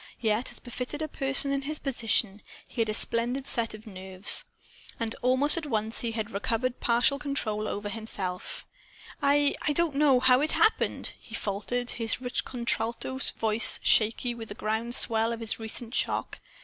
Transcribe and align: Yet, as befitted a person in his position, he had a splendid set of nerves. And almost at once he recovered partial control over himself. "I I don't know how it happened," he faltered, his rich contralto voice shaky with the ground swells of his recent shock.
Yet, 0.19 0.51
as 0.51 0.57
befitted 0.57 1.03
a 1.03 1.07
person 1.07 1.51
in 1.51 1.61
his 1.61 1.77
position, 1.77 2.41
he 2.67 2.81
had 2.81 2.89
a 2.89 2.93
splendid 2.95 3.45
set 3.45 3.75
of 3.75 3.85
nerves. 3.85 4.45
And 4.99 5.15
almost 5.21 5.57
at 5.57 5.67
once 5.67 5.99
he 5.99 6.11
recovered 6.27 6.79
partial 6.79 7.19
control 7.19 7.67
over 7.67 7.87
himself. 7.87 8.65
"I 9.21 9.53
I 9.61 9.73
don't 9.73 9.93
know 9.93 10.19
how 10.19 10.41
it 10.41 10.53
happened," 10.53 11.13
he 11.19 11.35
faltered, 11.35 11.91
his 11.91 12.19
rich 12.19 12.43
contralto 12.45 13.19
voice 13.37 13.79
shaky 13.83 14.33
with 14.33 14.49
the 14.49 14.55
ground 14.55 14.95
swells 14.95 15.33
of 15.35 15.39
his 15.39 15.59
recent 15.59 15.93
shock. 15.93 16.39